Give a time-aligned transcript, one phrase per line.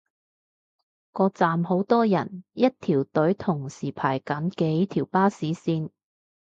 [1.11, 5.91] 個站好多人，一條隊同時排緊幾條巴士線